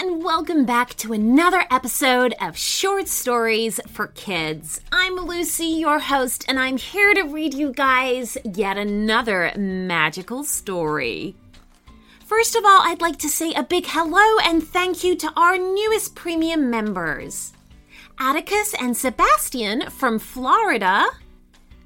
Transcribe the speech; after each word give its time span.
and 0.00 0.24
welcome 0.24 0.64
back 0.64 0.94
to 0.94 1.12
another 1.12 1.62
episode 1.70 2.34
of 2.40 2.56
Short 2.56 3.06
Stories 3.06 3.78
for 3.86 4.06
Kids. 4.06 4.80
I'm 4.90 5.14
Lucy, 5.14 5.66
your 5.66 5.98
host, 5.98 6.42
and 6.48 6.58
I'm 6.58 6.78
here 6.78 7.12
to 7.12 7.24
read 7.24 7.52
you 7.52 7.70
guys 7.70 8.38
yet 8.42 8.78
another 8.78 9.52
magical 9.58 10.42
story. 10.42 11.36
First 12.24 12.56
of 12.56 12.64
all, 12.64 12.80
I'd 12.80 13.02
like 13.02 13.18
to 13.18 13.28
say 13.28 13.52
a 13.52 13.62
big 13.62 13.84
hello 13.86 14.38
and 14.42 14.66
thank 14.66 15.04
you 15.04 15.16
to 15.16 15.30
our 15.36 15.58
newest 15.58 16.14
premium 16.14 16.70
members 16.70 17.52
Atticus 18.18 18.74
and 18.80 18.96
Sebastian 18.96 19.90
from 19.90 20.18
Florida, 20.18 21.04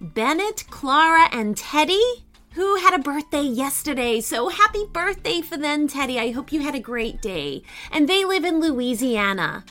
Bennett, 0.01 0.65
Clara, 0.71 1.29
and 1.33 1.57
Teddy 1.57 2.25
who 2.55 2.77
had 2.77 2.95
a 2.95 3.03
birthday 3.03 3.43
yesterday. 3.43 4.21
So 4.21 4.49
happy 4.49 4.85
birthday 4.93 5.41
for 5.41 5.57
them, 5.57 5.89
Teddy. 5.89 6.19
I 6.19 6.31
hope 6.31 6.53
you 6.53 6.61
had 6.61 6.75
a 6.75 6.81
great 6.81 7.21
day. 7.21 7.63
And 7.91 8.09
they 8.09 8.25
live 8.25 8.45
in 8.45 8.61
Louisiana. 8.61 9.65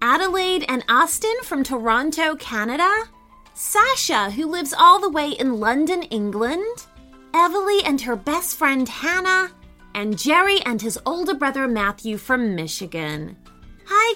Adelaide 0.00 0.64
and 0.68 0.84
Austin 0.88 1.34
from 1.42 1.62
Toronto, 1.62 2.34
Canada. 2.36 2.90
Sasha, 3.54 4.30
who 4.30 4.46
lives 4.46 4.72
all 4.72 4.98
the 4.98 5.10
way 5.10 5.30
in 5.30 5.60
London, 5.60 6.02
England. 6.04 6.86
Evely 7.34 7.82
and 7.84 8.00
her 8.00 8.16
best 8.16 8.56
friend 8.56 8.88
Hannah. 8.88 9.50
And 9.94 10.18
Jerry 10.18 10.60
and 10.62 10.80
his 10.80 10.98
older 11.04 11.34
brother 11.34 11.68
Matthew 11.68 12.16
from 12.16 12.54
Michigan. 12.54 13.36
Hi, 13.86 14.14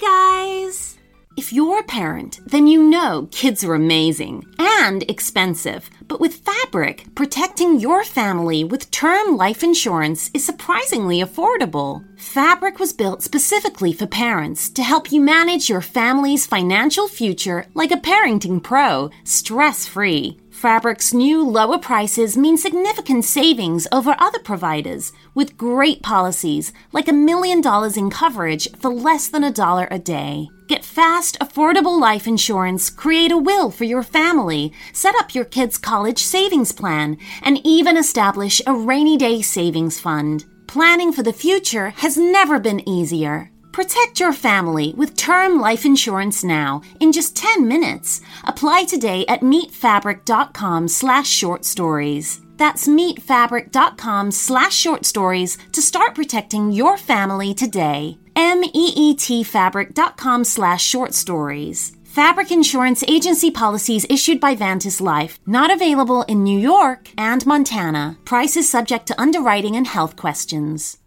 guys. 0.65 0.98
If 1.36 1.52
you're 1.52 1.80
a 1.80 1.84
parent, 1.84 2.40
then 2.46 2.66
you 2.66 2.82
know 2.82 3.28
kids 3.30 3.62
are 3.62 3.74
amazing 3.74 4.46
and 4.58 5.02
expensive. 5.02 5.90
But 6.09 6.18
with 6.18 6.36
Fabric, 6.36 7.14
protecting 7.14 7.78
your 7.78 8.04
family 8.04 8.64
with 8.64 8.90
term 8.90 9.36
life 9.36 9.62
insurance 9.62 10.30
is 10.32 10.46
surprisingly 10.46 11.20
affordable. 11.20 12.02
Fabric 12.18 12.78
was 12.78 12.95
built 12.95 13.22
specifically 13.22 13.93
for 13.93 14.06
parents 14.06 14.70
to 14.70 14.82
help 14.82 15.12
you 15.12 15.20
manage 15.20 15.68
your 15.68 15.82
family's 15.82 16.46
financial 16.46 17.06
future 17.06 17.66
like 17.74 17.90
a 17.90 17.96
parenting 17.96 18.62
pro, 18.62 19.10
stress 19.24 19.87
free. 19.87 20.38
Fabric's 20.50 21.12
new 21.12 21.46
lower 21.46 21.78
prices 21.78 22.38
mean 22.38 22.56
significant 22.56 23.26
savings 23.26 23.87
over 23.93 24.16
other 24.18 24.38
providers 24.38 25.12
with 25.34 25.59
great 25.59 26.02
policies 26.02 26.73
like 26.93 27.09
a 27.09 27.12
million 27.12 27.60
dollars 27.60 27.98
in 27.98 28.09
coverage 28.09 28.66
for 28.78 28.88
less 28.88 29.28
than 29.28 29.45
a 29.45 29.52
dollar 29.52 29.87
a 29.90 29.98
day. 29.98 30.48
Fast, 30.97 31.39
affordable 31.41 32.01
life 32.01 32.27
insurance, 32.27 32.89
create 32.89 33.30
a 33.30 33.37
will 33.37 33.71
for 33.71 33.85
your 33.85 34.02
family, 34.02 34.73
set 34.95 35.15
up 35.16 35.35
your 35.35 35.45
kids' 35.45 35.77
college 35.77 36.21
savings 36.21 36.73
plan, 36.73 37.19
and 37.43 37.61
even 37.65 37.99
establish 37.99 38.63
a 38.66 38.73
rainy 38.73 39.19
day 39.19 39.43
savings 39.43 40.01
fund. 40.01 40.47
Planning 40.67 41.13
for 41.13 41.23
the 41.23 41.35
future 41.35 41.91
has 41.91 42.17
never 42.17 42.59
been 42.59 42.89
easier. 42.89 43.51
Protect 43.73 44.19
your 44.19 44.33
family 44.33 44.95
with 44.97 45.19
term 45.19 45.61
life 45.61 45.85
insurance 45.85 46.43
now 46.43 46.80
in 46.99 47.13
just 47.13 47.37
10 47.37 47.69
minutes. 47.69 48.23
Apply 48.45 48.85
today 48.85 49.27
at 49.29 49.43
meetfabric.com 49.43 50.89
slash 50.89 51.29
short 51.29 51.67
stories. 51.67 52.41
That's 52.57 52.89
meetfabric.com 52.89 54.30
slash 54.30 54.74
short 54.74 55.05
stories 55.05 55.59
to 55.73 55.83
start 55.83 56.15
protecting 56.15 56.73
your 56.73 56.97
family 56.97 57.52
today. 57.52 58.17
M-E-E-T 58.37 59.42
fabric.com 59.42 60.45
slash 60.45 60.84
short 60.84 61.15
stories. 61.15 61.96
Fabric 62.04 62.51
insurance 62.51 63.02
agency 63.09 63.51
policies 63.51 64.06
issued 64.09 64.41
by 64.41 64.54
Vantis 64.54 65.00
Life, 65.00 65.38
not 65.47 65.70
available 65.70 66.22
in 66.22 66.44
New 66.44 66.59
York 66.59 67.10
and 67.19 67.44
Montana. 67.44 68.16
Prices 68.25 68.70
subject 68.70 69.06
to 69.06 69.20
underwriting 69.20 69.76
and 69.76 69.87
health 69.87 70.16
questions. 70.16 70.98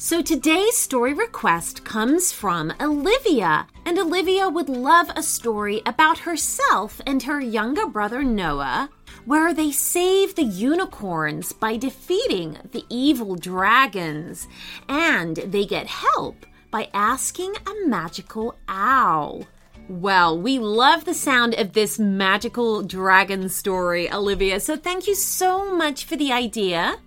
So 0.00 0.22
today's 0.22 0.76
story 0.76 1.12
request 1.12 1.84
comes 1.84 2.30
from 2.30 2.72
Olivia, 2.80 3.66
and 3.84 3.98
Olivia 3.98 4.48
would 4.48 4.68
love 4.68 5.10
a 5.10 5.24
story 5.24 5.82
about 5.84 6.18
herself 6.18 7.00
and 7.04 7.20
her 7.24 7.40
younger 7.40 7.84
brother 7.84 8.22
Noah, 8.22 8.90
where 9.24 9.52
they 9.52 9.72
save 9.72 10.36
the 10.36 10.44
unicorns 10.44 11.52
by 11.52 11.76
defeating 11.76 12.58
the 12.70 12.84
evil 12.88 13.34
dragons, 13.34 14.46
and 14.88 15.34
they 15.38 15.66
get 15.66 15.88
help 15.88 16.46
by 16.70 16.90
asking 16.94 17.54
a 17.66 17.88
magical 17.88 18.54
owl. 18.68 19.48
Well, 19.88 20.40
we 20.40 20.60
love 20.60 21.06
the 21.06 21.14
sound 21.14 21.54
of 21.54 21.72
this 21.72 21.98
magical 21.98 22.84
dragon 22.84 23.48
story, 23.48 24.08
Olivia, 24.12 24.60
so 24.60 24.76
thank 24.76 25.08
you 25.08 25.16
so 25.16 25.74
much 25.74 26.04
for 26.04 26.14
the 26.14 26.30
idea. 26.30 27.00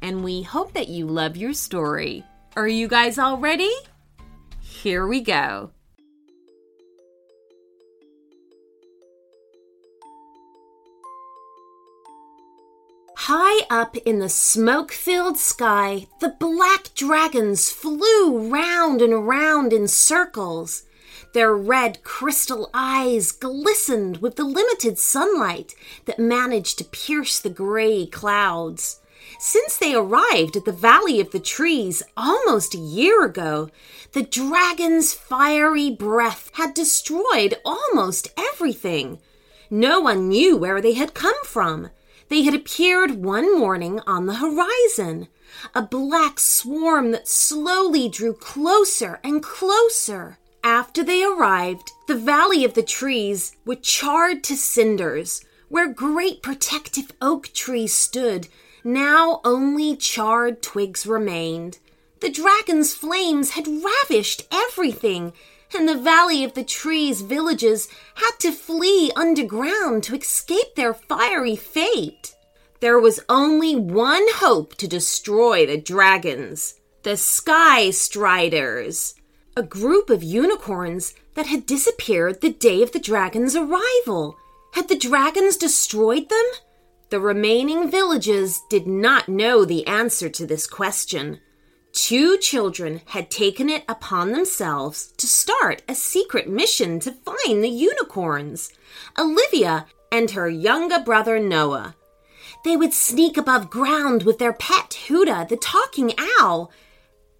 And 0.00 0.24
we 0.24 0.42
hope 0.42 0.72
that 0.72 0.88
you 0.88 1.06
love 1.06 1.36
your 1.36 1.52
story. 1.52 2.24
Are 2.54 2.68
you 2.68 2.86
guys 2.86 3.18
all 3.18 3.38
ready? 3.38 3.72
Here 4.60 5.06
we 5.06 5.22
go. 5.22 5.70
High 13.16 13.64
up 13.70 13.96
in 13.96 14.18
the 14.18 14.28
smoke 14.28 14.92
filled 14.92 15.38
sky, 15.38 16.08
the 16.20 16.36
black 16.38 16.92
dragons 16.94 17.70
flew 17.70 18.50
round 18.50 19.00
and 19.00 19.26
round 19.26 19.72
in 19.72 19.88
circles. 19.88 20.82
Their 21.32 21.54
red 21.54 22.02
crystal 22.04 22.68
eyes 22.74 23.32
glistened 23.32 24.18
with 24.18 24.36
the 24.36 24.44
limited 24.44 24.98
sunlight 24.98 25.74
that 26.04 26.18
managed 26.18 26.76
to 26.78 26.84
pierce 26.84 27.40
the 27.40 27.48
gray 27.48 28.04
clouds. 28.04 29.00
Since 29.38 29.78
they 29.78 29.94
arrived 29.94 30.56
at 30.56 30.64
the 30.64 30.72
Valley 30.72 31.20
of 31.20 31.30
the 31.30 31.40
Trees 31.40 32.02
almost 32.16 32.74
a 32.74 32.78
year 32.78 33.24
ago, 33.24 33.70
the 34.12 34.22
dragon's 34.22 35.14
fiery 35.14 35.90
breath 35.90 36.50
had 36.54 36.74
destroyed 36.74 37.56
almost 37.64 38.28
everything. 38.36 39.18
No 39.70 40.00
one 40.00 40.28
knew 40.28 40.56
where 40.56 40.80
they 40.80 40.92
had 40.92 41.14
come 41.14 41.42
from. 41.44 41.90
They 42.28 42.42
had 42.42 42.54
appeared 42.54 43.24
one 43.24 43.58
morning 43.58 44.00
on 44.06 44.26
the 44.26 44.36
horizon, 44.36 45.28
a 45.74 45.82
black 45.82 46.40
swarm 46.40 47.10
that 47.10 47.28
slowly 47.28 48.08
drew 48.08 48.34
closer 48.34 49.20
and 49.22 49.42
closer. 49.42 50.38
After 50.64 51.02
they 51.02 51.24
arrived, 51.24 51.90
the 52.06 52.14
Valley 52.14 52.64
of 52.64 52.74
the 52.74 52.82
Trees 52.82 53.56
was 53.64 53.78
charred 53.82 54.44
to 54.44 54.56
cinders, 54.56 55.44
where 55.68 55.88
great 55.88 56.42
protective 56.42 57.10
oak 57.20 57.48
trees 57.54 57.94
stood 57.94 58.48
now 58.84 59.40
only 59.44 59.96
charred 59.96 60.62
twigs 60.62 61.06
remained. 61.06 61.78
The 62.20 62.30
dragon's 62.30 62.94
flames 62.94 63.50
had 63.50 63.66
ravished 63.66 64.46
everything, 64.52 65.32
and 65.74 65.88
the 65.88 65.96
Valley 65.96 66.44
of 66.44 66.54
the 66.54 66.64
Trees 66.64 67.22
villages 67.22 67.88
had 68.16 68.38
to 68.40 68.52
flee 68.52 69.10
underground 69.16 70.04
to 70.04 70.16
escape 70.16 70.74
their 70.76 70.94
fiery 70.94 71.56
fate. 71.56 72.34
There 72.80 72.98
was 72.98 73.20
only 73.28 73.74
one 73.76 74.26
hope 74.34 74.74
to 74.76 74.88
destroy 74.88 75.66
the 75.66 75.80
dragons 75.80 76.74
the 77.02 77.16
Sky 77.16 77.90
Striders, 77.90 79.14
a 79.56 79.62
group 79.62 80.08
of 80.08 80.22
unicorns 80.22 81.14
that 81.34 81.46
had 81.46 81.66
disappeared 81.66 82.40
the 82.40 82.52
day 82.52 82.80
of 82.80 82.92
the 82.92 83.00
dragon's 83.00 83.56
arrival. 83.56 84.36
Had 84.74 84.86
the 84.88 84.96
dragons 84.96 85.56
destroyed 85.56 86.28
them? 86.28 86.44
The 87.12 87.20
remaining 87.20 87.90
villages 87.90 88.62
did 88.70 88.86
not 88.86 89.28
know 89.28 89.66
the 89.66 89.86
answer 89.86 90.30
to 90.30 90.46
this 90.46 90.66
question. 90.66 91.40
Two 91.92 92.38
children 92.38 93.02
had 93.04 93.30
taken 93.30 93.68
it 93.68 93.84
upon 93.86 94.32
themselves 94.32 95.12
to 95.18 95.26
start 95.26 95.82
a 95.86 95.94
secret 95.94 96.48
mission 96.48 97.00
to 97.00 97.12
find 97.12 97.62
the 97.62 97.68
unicorns 97.68 98.72
Olivia 99.18 99.84
and 100.10 100.30
her 100.30 100.48
younger 100.48 101.00
brother 101.00 101.38
Noah. 101.38 101.96
They 102.64 102.78
would 102.78 102.94
sneak 102.94 103.36
above 103.36 103.68
ground 103.68 104.22
with 104.22 104.38
their 104.38 104.54
pet 104.54 104.94
Hooter, 105.06 105.44
the 105.46 105.58
talking 105.58 106.14
owl, 106.40 106.72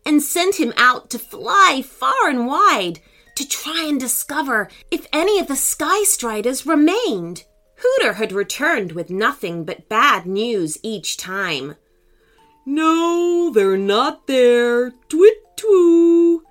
and 0.04 0.22
send 0.22 0.56
him 0.56 0.74
out 0.76 1.08
to 1.08 1.18
fly 1.18 1.80
far 1.82 2.28
and 2.28 2.46
wide 2.46 3.00
to 3.36 3.48
try 3.48 3.86
and 3.88 3.98
discover 3.98 4.68
if 4.90 5.06
any 5.14 5.40
of 5.40 5.48
the 5.48 5.56
sky 5.56 6.02
striders 6.02 6.66
remained. 6.66 7.44
Hooter 7.82 8.12
had 8.14 8.30
returned 8.32 8.92
with 8.92 9.10
nothing 9.10 9.64
but 9.64 9.88
bad 9.88 10.24
news 10.24 10.78
each 10.84 11.16
time. 11.16 11.76
No, 12.64 13.50
they're 13.52 13.76
not 13.76 14.28
there. 14.28 14.92
Twit 15.08 15.56
twoo. 15.56 16.42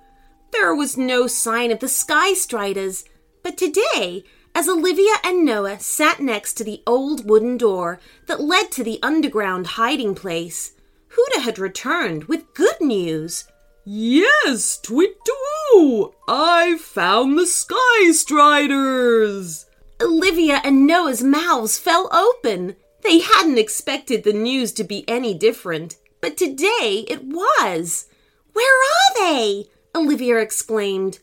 There 0.52 0.74
was 0.74 0.98
no 0.98 1.26
sign 1.26 1.70
of 1.70 1.80
the 1.80 1.88
sky 1.88 2.34
striders, 2.34 3.04
but 3.42 3.56
today, 3.56 4.24
as 4.54 4.68
Olivia 4.68 5.14
and 5.24 5.44
Noah 5.44 5.80
sat 5.80 6.20
next 6.20 6.54
to 6.54 6.64
the 6.64 6.82
old 6.86 7.26
wooden 7.26 7.56
door 7.56 7.98
that 8.26 8.42
led 8.42 8.70
to 8.72 8.84
the 8.84 8.98
underground 9.02 9.68
hiding 9.68 10.14
place, 10.14 10.72
Hooter 11.08 11.40
had 11.40 11.58
returned 11.58 12.24
with 12.24 12.52
good 12.52 12.80
news. 12.80 13.44
Yes, 13.84 14.78
twit 14.78 15.16
twoo! 15.24 16.12
I 16.28 16.76
found 16.78 17.38
the 17.38 17.46
sky 17.46 18.12
striders! 18.12 19.64
Olivia 20.02 20.60
and 20.64 20.86
Noah's 20.86 21.22
mouths 21.22 21.78
fell 21.78 22.08
open. 22.12 22.74
They 23.02 23.20
hadn't 23.20 23.58
expected 23.58 24.24
the 24.24 24.32
news 24.32 24.72
to 24.72 24.84
be 24.84 25.08
any 25.08 25.32
different, 25.32 25.96
but 26.20 26.36
today 26.36 27.04
it 27.08 27.22
was. 27.24 28.06
Where 28.52 28.78
are 28.78 29.14
they? 29.18 29.66
Olivia 29.94 30.38
exclaimed. 30.38 31.20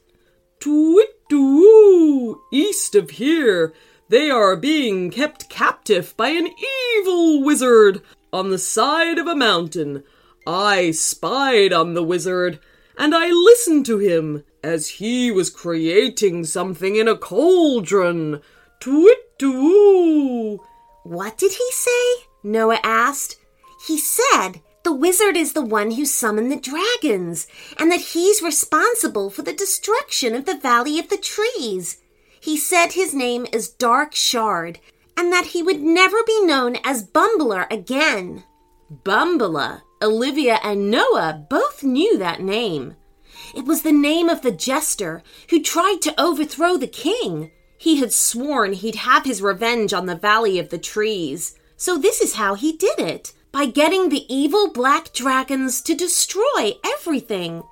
Twit-doo! 0.61 2.41
East 2.53 2.95
of 2.95 3.11
here, 3.11 3.73
they 4.07 4.29
are 4.29 4.55
being 4.55 5.11
kept 5.11 5.49
captive 5.49 6.15
by 6.15 6.29
an 6.29 6.47
evil 6.97 7.43
wizard 7.43 8.01
on 8.31 8.49
the 8.49 8.57
side 8.57 9.17
of 9.17 9.27
a 9.27 9.35
mountain. 9.35 10.03
I 10.47 10.91
spied 10.91 11.73
on 11.73 11.95
the 11.95 12.03
wizard, 12.03 12.59
and 12.97 13.13
I 13.13 13.29
listened 13.29 13.85
to 13.87 13.97
him 13.97 14.43
as 14.63 14.87
he 14.89 15.31
was 15.31 15.49
creating 15.49 16.45
something 16.45 16.95
in 16.95 17.07
a 17.07 17.17
cauldron. 17.17 18.41
Twit-doo! 18.79 20.59
What 21.03 21.37
did 21.37 21.51
he 21.51 21.71
say? 21.71 22.25
Noah 22.43 22.79
asked. 22.83 23.37
He 23.87 23.97
said 23.97 24.61
the 24.83 24.93
wizard 24.93 25.35
is 25.35 25.53
the 25.53 25.61
one 25.61 25.91
who 25.91 26.05
summoned 26.05 26.51
the 26.51 26.55
dragons, 26.55 27.47
and 27.77 27.91
that 27.91 27.99
he's 27.99 28.41
responsible 28.41 29.29
for 29.29 29.41
the 29.41 29.53
destruction 29.53 30.33
of 30.33 30.45
the 30.45 30.57
Valley 30.57 30.97
of 30.97 31.09
the 31.09 31.17
Trees. 31.17 31.97
He 32.39 32.55
said 32.55 32.93
his 32.93 33.13
name 33.13 33.45
is 33.51 33.69
Dark 33.69 34.15
Shard, 34.15 34.79
and 35.17 35.31
that 35.33 35.47
he 35.47 35.61
would 35.61 35.81
never 35.81 36.23
be 36.25 36.45
known 36.45 36.77
as 36.85 37.05
Bumbler 37.05 37.67
again. 37.69 38.45
Bumbler, 39.03 39.81
Olivia, 40.01 40.59
and 40.63 40.89
Noah 40.89 41.45
both 41.49 41.83
knew 41.83 42.17
that 42.17 42.41
name. 42.41 42.95
It 43.53 43.65
was 43.65 43.81
the 43.81 43.91
name 43.91 44.29
of 44.29 44.41
the 44.41 44.51
jester 44.51 45.21
who 45.49 45.61
tried 45.61 46.01
to 46.03 46.19
overthrow 46.21 46.77
the 46.77 46.87
king. 46.87 47.51
He 47.79 48.01
had 48.01 48.11
sworn 48.11 48.73
he'd 48.73 48.95
have 48.95 49.23
his 49.23 49.41
revenge 49.41 49.93
on 49.93 50.05
the 50.05 50.15
Valley 50.15 50.59
of 50.59 50.69
the 50.69 50.77
Trees. 50.77 51.55
So 51.77 51.97
this 51.97 52.19
is 52.19 52.35
how 52.35 52.55
he 52.55 52.73
did 52.73 52.99
it 52.99 53.31
by 53.53 53.67
getting 53.67 54.09
the 54.09 54.31
evil 54.31 54.69
black 54.69 55.13
dragons 55.13 55.81
to 55.83 55.95
destroy 55.95 56.73
everything. 56.85 57.63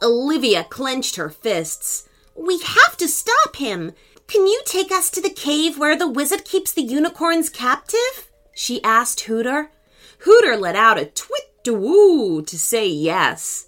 Olivia 0.00 0.62
clenched 0.62 1.16
her 1.16 1.28
fists. 1.28 2.08
We 2.36 2.60
have 2.60 2.96
to 2.98 3.08
stop 3.08 3.56
him. 3.56 3.94
Can 4.28 4.46
you 4.46 4.62
take 4.64 4.92
us 4.92 5.10
to 5.10 5.20
the 5.20 5.28
cave 5.28 5.76
where 5.76 5.96
the 5.96 6.08
wizard 6.08 6.44
keeps 6.44 6.72
the 6.72 6.82
unicorns 6.82 7.50
captive? 7.50 8.30
She 8.54 8.82
asked 8.84 9.22
Hooter. 9.22 9.72
Hooter 10.20 10.56
let 10.56 10.76
out 10.76 10.98
a 10.98 11.06
twit 11.06 11.64
to 11.64 11.74
woo 11.74 12.42
to 12.42 12.56
say 12.56 12.86
yes. 12.86 13.66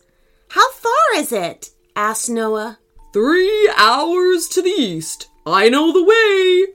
How 0.50 0.70
far 0.70 1.16
is 1.16 1.32
it? 1.32 1.70
asked 1.96 2.30
Noah. 2.30 2.78
Three 3.12 3.68
hours 3.76 4.46
to 4.50 4.62
the 4.62 4.70
east. 4.70 5.29
I 5.46 5.68
know 5.68 5.92
the 5.92 6.04
way. 6.04 6.74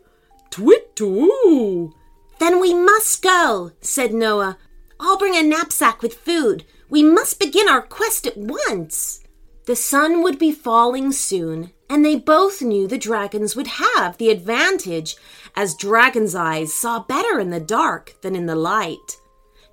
Twit 0.50 0.96
to 0.96 1.08
woo. 1.08 1.94
Then 2.40 2.60
we 2.60 2.74
must 2.74 3.22
go, 3.22 3.72
said 3.82 4.14
Noah. 4.14 4.58
I'll 5.00 5.18
bring 5.18 5.36
a 5.36 5.44
knapsack 5.44 6.02
with 6.02 6.14
food. 6.16 6.66
We 6.90 7.04
must 7.04 7.40
begin 7.40 7.70
our 7.70 7.82
quest 7.82 8.26
at 8.28 8.38
once. 8.38 9.22
The 9.66 9.76
sun 9.76 10.22
would 10.24 10.38
be 10.38 10.52
falling 10.52 11.12
soon, 11.12 11.72
and 11.90 12.06
they 12.06 12.16
both 12.16 12.62
knew 12.62 12.88
the 12.88 12.98
dragons 12.98 13.56
would 13.56 13.68
have 13.68 14.18
the 14.18 14.30
advantage, 14.30 15.16
as 15.56 15.76
dragons' 15.76 16.36
eyes 16.36 16.74
saw 16.74 17.00
better 17.00 17.40
in 17.40 17.50
the 17.50 17.60
dark 17.60 18.16
than 18.22 18.36
in 18.36 18.46
the 18.46 18.56
light. 18.56 19.18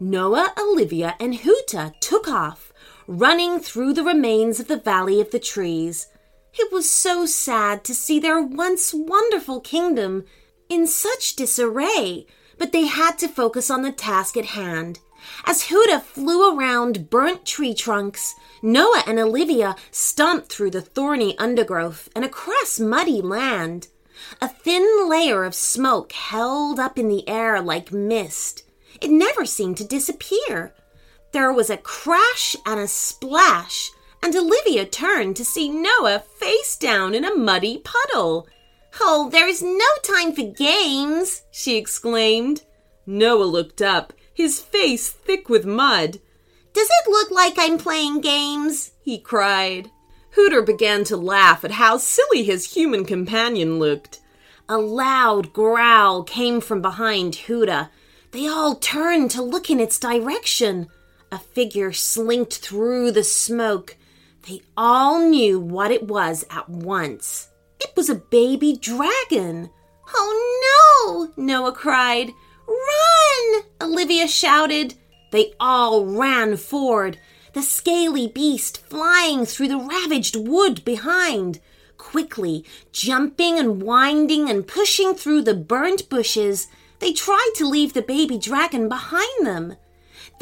Noah, 0.01 0.53
Olivia, 0.59 1.15
and 1.21 1.37
Hooter 1.37 1.93
took 2.01 2.27
off, 2.27 2.73
running 3.07 3.61
through 3.61 3.93
the 3.93 4.05
remains 4.05 4.59
of 4.59 4.69
the 4.69 4.79
Valley 4.79 5.21
of 5.21 5.31
the 5.31 5.39
Trees. 5.39 6.09
It 6.55 6.71
was 6.71 6.91
so 6.91 7.25
sad 7.25 7.83
to 7.85 7.95
see 7.95 8.19
their 8.19 8.41
once 8.41 8.93
wonderful 8.93 9.61
kingdom 9.61 10.25
in 10.69 10.87
such 10.87 11.35
disarray, 11.35 12.27
but 12.59 12.73
they 12.73 12.87
had 12.87 13.19
to 13.19 13.29
focus 13.29 13.71
on 13.71 13.83
the 13.83 13.93
task 13.93 14.37
at 14.37 14.47
hand. 14.47 15.01
As 15.45 15.69
Hooter 15.69 16.01
flew 16.01 16.57
around 16.57 17.09
burnt 17.09 17.47
tree 17.47 17.75
trunks, 17.75 18.35
Noah 18.61 19.03
and 19.07 19.19
Olivia 19.19 19.77
stomped 19.91 20.53
through 20.53 20.71
the 20.71 20.83
thorny 20.83 21.39
undergrowth 21.39 22.09
and 22.15 22.25
across 22.25 22.79
muddy 22.79 23.21
land. 23.23 23.89
A 24.41 24.49
thin 24.49 25.09
layer 25.09 25.45
of 25.45 25.55
smoke 25.55 26.13
held 26.13 26.79
up 26.79 26.99
in 26.99 27.09
the 27.09 27.29
air 27.29 27.61
like 27.61 27.93
mist. 27.93 28.65
It 29.01 29.11
never 29.11 29.47
seemed 29.47 29.79
to 29.79 29.85
disappear. 29.85 30.75
There 31.33 31.53
was 31.53 31.71
a 31.71 31.77
crash 31.77 32.55
and 32.67 32.79
a 32.79 32.87
splash, 32.87 33.91
and 34.23 34.35
Olivia 34.37 34.87
turned 34.87 35.37
to 35.37 35.45
see 35.45 35.69
Noah 35.69 36.21
face 36.21 36.77
down 36.77 37.15
in 37.15 37.25
a 37.25 37.35
muddy 37.35 37.79
puddle. 37.79 38.47
Oh, 39.01 39.29
there's 39.31 39.63
no 39.63 39.87
time 40.03 40.33
for 40.33 40.43
games, 40.43 41.43
she 41.51 41.77
exclaimed. 41.77 42.63
Noah 43.07 43.45
looked 43.45 43.83
up 43.83 44.13
his 44.35 44.61
face 44.61 45.11
thick 45.11 45.49
with 45.49 45.65
mud. 45.65 46.19
Does 46.73 46.89
it 46.89 47.11
look 47.11 47.31
like 47.31 47.55
I'm 47.59 47.79
playing 47.79 48.21
games? 48.21 48.93
he 49.03 49.19
cried. 49.19 49.91
Hooter 50.31 50.63
began 50.63 51.05
to 51.05 51.17
laugh 51.17 51.65
at 51.65 51.73
how 51.73 51.99
silly 51.99 52.43
his 52.43 52.73
human 52.73 53.05
companion 53.05 53.79
looked. 53.79 54.21
A 54.69 54.79
loud 54.79 55.53
growl 55.53 56.23
came 56.23 56.61
from 56.61 56.81
behind 56.81 57.35
Hooter. 57.35 57.91
They 58.31 58.49
all 58.49 58.77
turned 58.77 59.31
to 59.33 59.43
look 59.43 59.69
in 59.69 59.79
its 59.79 59.99
direction. 59.99 60.89
A 61.31 61.39
figure 61.39 61.93
slinked 61.93 62.59
through 62.59 63.11
the 63.11 63.25
smoke. 63.25 63.97
They 64.49 64.61
all 64.77 65.21
knew 65.21 65.61
what 65.61 65.93
it 65.93 66.09
was 66.09 66.45
at 66.51 66.69
once. 66.69 67.49
It 67.81 67.93
was 67.97 68.11
a 68.11 68.17
baby 68.17 68.77
dragon. 68.77 69.71
Oh 70.13 71.31
no! 71.37 71.43
Noah 71.43 71.73
cried. 71.73 72.33
Run! 72.67 73.63
Olivia 73.81 74.27
shouted. 74.27 74.95
They 75.31 75.55
all 75.61 76.05
ran 76.05 76.57
forward, 76.57 77.19
the 77.53 77.63
scaly 77.63 78.27
beast 78.27 78.85
flying 78.85 79.47
through 79.47 79.69
the 79.69 79.79
ravaged 79.79 80.37
wood 80.37 80.85
behind. 80.85 81.61
Quickly, 81.97 82.65
jumping 82.91 83.59
and 83.59 83.83
winding 83.83 84.51
and 84.51 84.67
pushing 84.67 85.15
through 85.15 85.43
the 85.43 85.55
burnt 85.55 86.09
bushes, 86.09 86.67
they 86.99 87.13
tried 87.13 87.53
to 87.57 87.69
leave 87.69 87.93
the 87.93 88.03
baby 88.03 88.39
dragon 88.39 88.89
behind 88.89 89.47
them. 89.47 89.77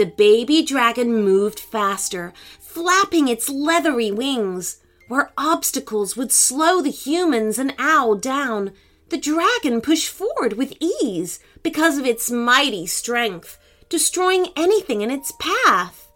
The 0.00 0.06
baby 0.06 0.62
dragon 0.62 1.22
moved 1.22 1.60
faster, 1.60 2.32
flapping 2.58 3.28
its 3.28 3.50
leathery 3.50 4.10
wings. 4.10 4.78
Where 5.08 5.30
obstacles 5.36 6.16
would 6.16 6.32
slow 6.32 6.80
the 6.80 6.88
humans 6.88 7.58
and 7.58 7.74
owl 7.78 8.14
down, 8.14 8.72
the 9.10 9.18
dragon 9.18 9.82
pushed 9.82 10.08
forward 10.08 10.54
with 10.54 10.72
ease 10.80 11.38
because 11.62 11.98
of 11.98 12.06
its 12.06 12.30
mighty 12.30 12.86
strength, 12.86 13.58
destroying 13.90 14.46
anything 14.56 15.02
in 15.02 15.10
its 15.10 15.34
path. 15.38 16.08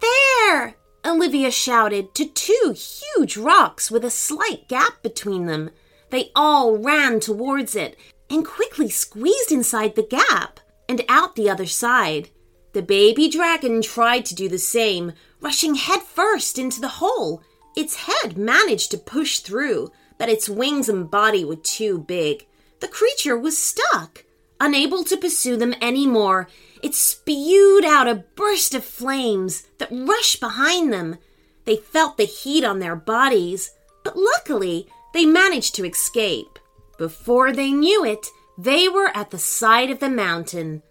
There! 0.00 0.76
Olivia 1.04 1.50
shouted 1.50 2.14
to 2.14 2.24
two 2.24 2.74
huge 2.74 3.36
rocks 3.36 3.90
with 3.90 4.06
a 4.06 4.10
slight 4.10 4.68
gap 4.68 5.02
between 5.02 5.44
them. 5.44 5.68
They 6.08 6.30
all 6.34 6.78
ran 6.78 7.20
towards 7.20 7.76
it 7.76 7.94
and 8.30 8.46
quickly 8.46 8.88
squeezed 8.88 9.52
inside 9.52 9.96
the 9.96 10.02
gap 10.02 10.60
and 10.88 11.04
out 11.10 11.36
the 11.36 11.50
other 11.50 11.66
side. 11.66 12.30
The 12.72 12.82
baby 12.82 13.28
dragon 13.28 13.82
tried 13.82 14.24
to 14.26 14.34
do 14.34 14.48
the 14.48 14.58
same, 14.58 15.12
rushing 15.40 15.74
headfirst 15.74 16.58
into 16.58 16.80
the 16.80 16.88
hole. 16.88 17.42
Its 17.76 18.06
head 18.06 18.38
managed 18.38 18.90
to 18.90 18.98
push 18.98 19.40
through, 19.40 19.92
but 20.18 20.28
its 20.28 20.48
wings 20.48 20.88
and 20.88 21.10
body 21.10 21.44
were 21.44 21.56
too 21.56 21.98
big. 21.98 22.46
The 22.80 22.88
creature 22.88 23.36
was 23.36 23.58
stuck. 23.58 24.24
Unable 24.58 25.04
to 25.04 25.16
pursue 25.16 25.56
them 25.56 25.74
any 25.80 26.06
more, 26.06 26.48
it 26.82 26.94
spewed 26.94 27.84
out 27.84 28.08
a 28.08 28.24
burst 28.36 28.74
of 28.74 28.84
flames 28.84 29.64
that 29.78 29.90
rushed 29.90 30.40
behind 30.40 30.92
them. 30.92 31.18
They 31.64 31.76
felt 31.76 32.16
the 32.16 32.24
heat 32.24 32.64
on 32.64 32.78
their 32.78 32.96
bodies, 32.96 33.72
but 34.04 34.16
luckily 34.16 34.88
they 35.12 35.26
managed 35.26 35.74
to 35.76 35.84
escape. 35.84 36.58
Before 36.98 37.52
they 37.52 37.70
knew 37.70 38.04
it, 38.04 38.28
they 38.56 38.88
were 38.88 39.10
at 39.14 39.30
the 39.30 39.38
side 39.38 39.90
of 39.90 40.00
the 40.00 40.10
mountain. 40.10 40.82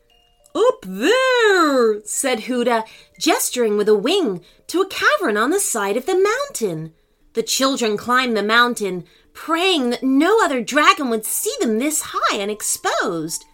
Up 0.53 0.83
there, 0.85 2.01
said 2.03 2.41
Hooter, 2.41 2.83
gesturing 3.17 3.77
with 3.77 3.87
a 3.87 3.95
wing 3.95 4.43
to 4.67 4.81
a 4.81 4.87
cavern 4.87 5.37
on 5.37 5.49
the 5.49 5.59
side 5.59 5.97
of 5.97 6.05
the 6.05 6.17
mountain. 6.17 6.93
The 7.33 7.43
children 7.43 7.95
climbed 7.95 8.35
the 8.35 8.43
mountain, 8.43 9.05
praying 9.33 9.91
that 9.91 10.03
no 10.03 10.43
other 10.43 10.61
dragon 10.61 11.09
would 11.09 11.25
see 11.25 11.53
them 11.61 11.79
this 11.79 12.01
high 12.07 12.37
and 12.37 12.51
exposed. 12.51 13.45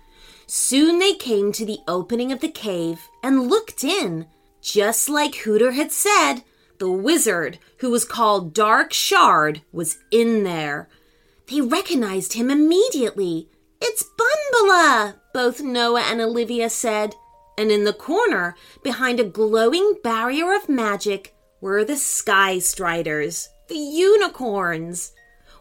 Soon 0.47 0.97
they 0.97 1.13
came 1.13 1.51
to 1.51 1.65
the 1.65 1.79
opening 1.87 2.31
of 2.31 2.39
the 2.39 2.49
cave 2.49 3.07
and 3.21 3.49
looked 3.49 3.83
in. 3.83 4.25
Just 4.61 5.07
like 5.07 5.35
Hooter 5.35 5.73
had 5.73 5.91
said, 5.91 6.41
the 6.79 6.89
wizard, 6.89 7.59
who 7.79 7.89
was 7.91 8.05
called 8.05 8.53
Dark 8.53 8.93
Shard, 8.93 9.61
was 9.71 9.99
in 10.11 10.43
there. 10.43 10.89
They 11.49 11.61
recognized 11.61 12.33
him 12.33 12.49
immediately. 12.49 13.49
It's 13.81 14.03
Bumbala, 14.03 15.15
both 15.33 15.61
Noah 15.61 16.01
and 16.01 16.21
Olivia 16.21 16.69
said. 16.69 17.15
And 17.57 17.71
in 17.71 17.83
the 17.83 17.93
corner, 17.93 18.55
behind 18.83 19.19
a 19.19 19.23
glowing 19.23 19.95
barrier 20.03 20.53
of 20.53 20.69
magic, 20.69 21.35
were 21.59 21.83
the 21.83 21.97
Sky 21.97 22.59
Striders, 22.59 23.49
the 23.67 23.77
unicorns. 23.77 25.11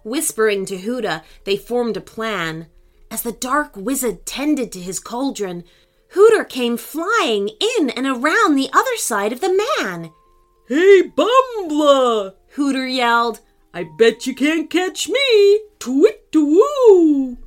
Whispering 0.04 0.66
to 0.66 0.78
Hooter, 0.78 1.22
they 1.44 1.56
formed 1.56 1.96
a 1.96 2.00
plan. 2.02 2.66
As 3.10 3.22
the 3.22 3.32
dark 3.32 3.76
wizard 3.76 4.26
tended 4.26 4.72
to 4.72 4.80
his 4.80 5.00
cauldron, 5.00 5.64
Hooter 6.10 6.44
came 6.44 6.76
flying 6.76 7.50
in 7.78 7.90
and 7.90 8.06
around 8.06 8.54
the 8.54 8.70
other 8.72 8.96
side 8.96 9.32
of 9.32 9.40
the 9.40 9.60
man. 9.78 10.10
Hey, 10.68 11.02
Bumbla! 11.16 12.34
Hooter 12.54 12.86
yelled. 12.86 13.40
I 13.72 13.84
bet 13.98 14.26
you 14.26 14.34
can't 14.34 14.70
catch 14.70 15.08
me! 15.08 15.60
Twit 15.78 16.28
woo! 16.34 17.38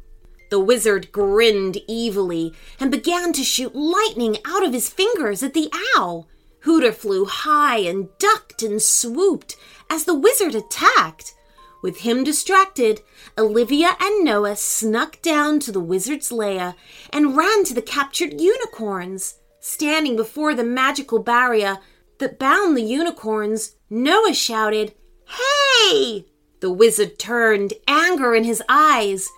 The 0.50 0.60
wizard 0.60 1.12
grinned 1.12 1.78
evilly 1.88 2.54
and 2.80 2.90
began 2.92 3.34
to 3.34 3.44
shoot 3.44 3.76
lightning 3.76 4.38
out 4.46 4.66
of 4.66 4.74
his 4.74 4.90
fingers 4.90 5.44
at 5.44 5.54
the 5.54 5.72
owl. 5.96 6.28
Hooter 6.62 6.92
flew 6.92 7.26
high 7.26 7.78
and 7.78 8.10
ducked 8.18 8.64
and 8.64 8.82
swooped 8.82 9.56
as 9.90 10.06
the 10.06 10.16
wizard 10.16 10.56
attacked. 10.56 11.36
With 11.82 12.00
him 12.00 12.24
distracted, 12.24 13.02
Olivia 13.38 13.96
and 14.02 14.26
Noah 14.26 14.58
snuck 14.58 15.22
down 15.22 15.60
to 15.62 15.72
the 15.72 15.80
wizard's 15.80 16.32
lair 16.32 16.76
and 17.12 17.38
ran 17.38 17.64
to 17.66 17.74
the 17.74 17.82
captured 17.82 18.42
unicorns. 18.42 19.36
Standing 19.62 20.16
before 20.16 20.54
the 20.54 20.64
magical 20.64 21.20
barrier 21.20 21.78
that 22.18 22.40
bound 22.40 22.76
the 22.76 22.82
unicorns, 22.82 23.76
Noah 23.90 24.34
shouted, 24.34 24.94
Hey! 25.26 26.26
The 26.60 26.72
wizard 26.72 27.18
turned, 27.18 27.74
anger 27.88 28.36
in 28.36 28.44
his 28.44 28.62
eyes. 28.68 29.30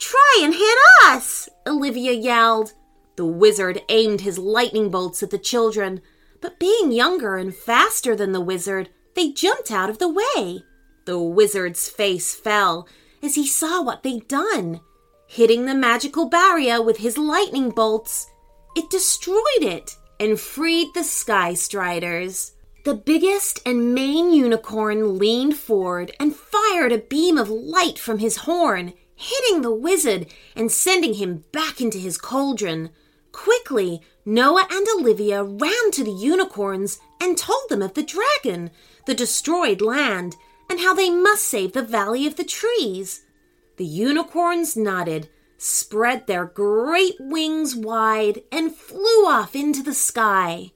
Try 0.00 0.40
and 0.42 0.54
hit 0.54 0.78
us! 1.04 1.48
Olivia 1.66 2.12
yelled. 2.12 2.72
The 3.16 3.26
wizard 3.26 3.82
aimed 3.88 4.22
his 4.22 4.38
lightning 4.38 4.90
bolts 4.90 5.22
at 5.22 5.30
the 5.30 5.38
children, 5.38 6.00
but 6.40 6.58
being 6.58 6.90
younger 6.90 7.36
and 7.36 7.54
faster 7.54 8.16
than 8.16 8.32
the 8.32 8.40
wizard, 8.40 8.88
they 9.14 9.30
jumped 9.30 9.70
out 9.70 9.90
of 9.90 9.98
the 9.98 10.08
way. 10.08 10.64
The 11.04 11.18
wizard's 11.18 11.88
face 11.88 12.34
fell 12.34 12.88
as 13.22 13.34
he 13.34 13.46
saw 13.46 13.82
what 13.82 14.02
they'd 14.02 14.26
done. 14.26 14.80
Hitting 15.26 15.66
the 15.66 15.74
magical 15.74 16.28
barrier 16.28 16.82
with 16.82 16.96
his 16.96 17.18
lightning 17.18 17.70
bolts, 17.70 18.26
it 18.74 18.88
destroyed 18.90 19.42
it 19.60 19.94
and 20.18 20.40
freed 20.40 20.88
the 20.94 21.04
Sky 21.04 21.54
Striders. 21.54 22.52
The 22.84 22.94
biggest 22.94 23.60
and 23.66 23.94
main 23.94 24.32
unicorn 24.32 25.18
leaned 25.18 25.56
forward 25.56 26.12
and 26.18 26.34
fired 26.34 26.92
a 26.92 26.98
beam 26.98 27.36
of 27.36 27.50
light 27.50 27.98
from 27.98 28.18
his 28.18 28.38
horn, 28.38 28.94
hitting 29.20 29.60
the 29.60 29.74
wizard 29.74 30.26
and 30.56 30.72
sending 30.72 31.14
him 31.14 31.44
back 31.52 31.80
into 31.80 31.98
his 31.98 32.16
cauldron. 32.16 32.88
Quickly, 33.32 34.00
Noah 34.24 34.66
and 34.70 34.86
Olivia 34.98 35.44
ran 35.44 35.90
to 35.92 36.02
the 36.02 36.10
unicorns 36.10 36.98
and 37.20 37.36
told 37.36 37.68
them 37.68 37.82
of 37.82 37.92
the 37.94 38.02
dragon, 38.02 38.70
the 39.06 39.14
destroyed 39.14 39.82
land, 39.82 40.36
and 40.70 40.80
how 40.80 40.94
they 40.94 41.10
must 41.10 41.44
save 41.44 41.72
the 41.72 41.82
Valley 41.82 42.26
of 42.26 42.36
the 42.36 42.44
Trees. 42.44 43.22
The 43.76 43.84
unicorns 43.84 44.74
nodded, 44.76 45.28
spread 45.58 46.26
their 46.26 46.46
great 46.46 47.16
wings 47.20 47.76
wide, 47.76 48.42
and 48.50 48.74
flew 48.74 49.26
off 49.26 49.54
into 49.54 49.82
the 49.82 49.94
sky. 49.94 50.72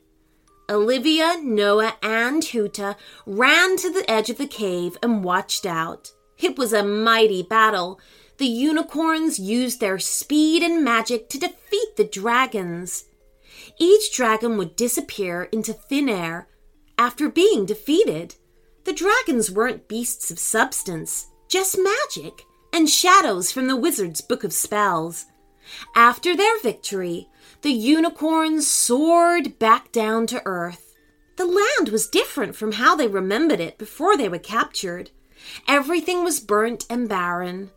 Olivia, 0.69 1.39
Noah, 1.43 1.97
and 2.03 2.45
Hooter 2.45 2.97
ran 3.25 3.77
to 3.79 3.91
the 3.91 4.09
edge 4.11 4.29
of 4.29 4.39
the 4.39 4.47
cave 4.47 4.99
and 5.03 5.25
watched 5.25 5.65
out. 5.65 6.13
It 6.39 6.59
was 6.59 6.73
a 6.73 6.85
mighty 6.85 7.43
battle. 7.43 8.01
The 8.39 8.47
unicorns 8.47 9.39
used 9.39 9.81
their 9.81 9.99
speed 9.99 10.63
and 10.63 10.85
magic 10.85 11.29
to 11.31 11.39
defeat 11.39 11.97
the 11.97 12.05
dragons. 12.05 13.05
Each 13.79 14.15
dragon 14.15 14.57
would 14.57 14.77
disappear 14.77 15.45
into 15.45 15.73
thin 15.73 16.09
air 16.09 16.49
after 16.99 17.29
being 17.29 17.67
defeated. 17.67 18.35
The 18.85 18.93
dragons 18.93 19.51
weren't 19.51 19.89
beasts 19.89 20.31
of 20.31 20.39
substance, 20.39 21.27
just 21.49 21.79
magic 21.79 22.43
and 22.73 22.91
shadows 22.91 23.53
from 23.53 23.69
the 23.69 23.77
wizard's 23.77 24.21
book 24.21 24.45
of 24.45 24.53
spells. 24.53 25.27
After 25.95 26.37
their 26.37 26.59
victory, 26.61 27.29
the 27.63 27.73
unicorns 27.73 28.67
soared 28.67 29.59
back 29.59 29.93
down 29.93 30.27
to 30.29 30.43
earth. 30.45 30.95
The 31.37 31.47
land 31.47 31.89
was 31.89 32.07
different 32.07 32.55
from 32.55 32.73
how 32.73 32.95
they 32.95 33.09
remembered 33.09 33.61
it 33.61 33.79
before 33.79 34.17
they 34.17 34.29
were 34.29 34.39
captured. 34.39 35.11
Everything 35.69 36.25
was 36.25 36.41
burnt 36.41 36.87
and 36.89 37.09
barren. 37.09 37.71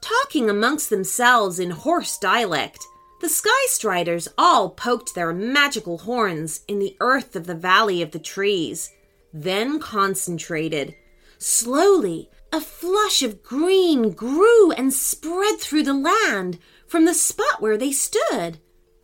Talking 0.00 0.48
amongst 0.48 0.90
themselves 0.90 1.58
in 1.58 1.70
hoarse 1.70 2.18
dialect, 2.18 2.86
the 3.20 3.28
Sky 3.28 3.66
Striders 3.66 4.28
all 4.38 4.70
poked 4.70 5.14
their 5.14 5.32
magical 5.32 5.98
horns 5.98 6.62
in 6.66 6.78
the 6.78 6.96
earth 7.00 7.36
of 7.36 7.46
the 7.46 7.54
Valley 7.54 8.00
of 8.00 8.12
the 8.12 8.18
Trees, 8.18 8.90
then 9.32 9.78
concentrated. 9.78 10.94
Slowly, 11.38 12.30
a 12.52 12.60
flush 12.60 13.22
of 13.22 13.42
green 13.42 14.12
grew 14.12 14.72
and 14.72 14.92
spread 14.92 15.60
through 15.60 15.84
the 15.84 15.94
land 15.94 16.58
from 16.86 17.04
the 17.04 17.14
spot 17.14 17.60
where 17.60 17.76
they 17.76 17.92
stood. 17.92 18.58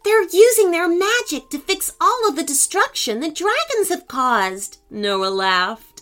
They're 0.05 0.23
using 0.23 0.71
their 0.71 0.89
magic 0.89 1.51
to 1.51 1.59
fix 1.59 1.93
all 2.01 2.29
of 2.29 2.37
the 2.37 2.43
destruction 2.43 3.21
the 3.21 3.31
dragons 3.31 3.89
have 3.89 4.09
caused, 4.09 4.79
Noah 4.91 5.31
laughed. 5.31 5.96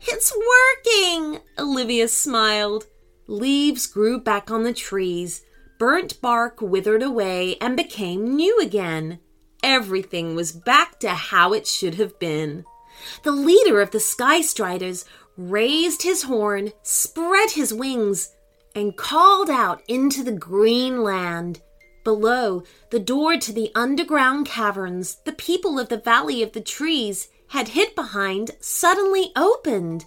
It's 0.00 0.32
working, 0.34 1.40
Olivia 1.58 2.08
smiled. 2.08 2.86
Leaves 3.26 3.86
grew 3.86 4.20
back 4.20 4.50
on 4.50 4.62
the 4.62 4.72
trees, 4.72 5.42
burnt 5.78 6.20
bark 6.20 6.60
withered 6.60 7.02
away 7.02 7.56
and 7.60 7.76
became 7.76 8.36
new 8.36 8.58
again. 8.60 9.18
Everything 9.62 10.34
was 10.34 10.52
back 10.52 11.00
to 11.00 11.10
how 11.10 11.52
it 11.52 11.66
should 11.66 11.94
have 11.96 12.18
been. 12.18 12.64
The 13.22 13.32
leader 13.32 13.80
of 13.80 13.90
the 13.90 14.00
Sky 14.00 14.40
Striders 14.40 15.04
raised 15.36 16.02
his 16.02 16.22
horn, 16.22 16.72
spread 16.82 17.50
his 17.50 17.72
wings, 17.72 18.34
and 18.74 18.96
called 18.96 19.50
out 19.50 19.82
into 19.88 20.22
the 20.22 20.32
green 20.32 21.02
land. 21.02 21.60
Below, 22.04 22.62
the 22.90 23.00
door 23.00 23.36
to 23.36 23.52
the 23.52 23.70
underground 23.74 24.46
caverns 24.46 25.16
the 25.24 25.32
people 25.32 25.78
of 25.78 25.88
the 25.88 25.98
Valley 25.98 26.42
of 26.42 26.52
the 26.52 26.60
Trees 26.60 27.28
had 27.48 27.68
hid 27.68 27.94
behind 27.94 28.52
suddenly 28.60 29.32
opened. 29.36 30.04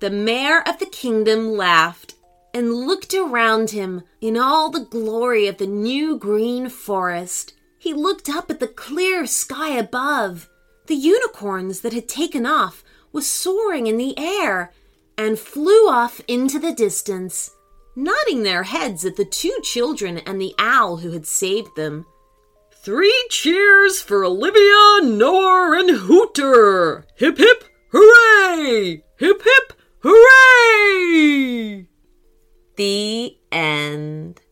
The 0.00 0.10
mayor 0.10 0.60
of 0.66 0.78
the 0.78 0.86
kingdom 0.86 1.56
laughed 1.56 2.14
and 2.52 2.72
looked 2.72 3.14
around 3.14 3.70
him 3.70 4.02
in 4.20 4.36
all 4.36 4.70
the 4.70 4.84
glory 4.84 5.46
of 5.46 5.58
the 5.58 5.66
new 5.66 6.16
green 6.18 6.68
forest. 6.68 7.54
He 7.78 7.92
looked 7.92 8.28
up 8.28 8.50
at 8.50 8.60
the 8.60 8.68
clear 8.68 9.26
sky 9.26 9.70
above. 9.70 10.48
The 10.86 10.94
unicorns 10.94 11.80
that 11.80 11.92
had 11.92 12.08
taken 12.08 12.46
off 12.46 12.84
were 13.12 13.22
soaring 13.22 13.86
in 13.86 13.96
the 13.96 14.18
air 14.18 14.72
and 15.16 15.38
flew 15.38 15.88
off 15.88 16.20
into 16.28 16.58
the 16.58 16.72
distance, 16.72 17.50
nodding 17.96 18.42
their 18.42 18.64
heads 18.64 19.04
at 19.04 19.16
the 19.16 19.24
two 19.24 19.56
children 19.62 20.18
and 20.18 20.40
the 20.40 20.54
owl 20.58 20.98
who 20.98 21.12
had 21.12 21.26
saved 21.26 21.76
them. 21.76 22.06
Three 22.84 23.26
cheers 23.30 24.02
for 24.02 24.26
Olivia, 24.26 25.08
Noah, 25.08 25.78
and 25.78 25.88
Hooter! 25.88 27.06
Hip 27.16 27.38
hip 27.38 27.64
hooray! 27.90 29.02
Hip 29.16 29.42
hip 29.42 29.72
hooray! 30.00 31.86
The 32.76 33.38
end. 33.50 34.42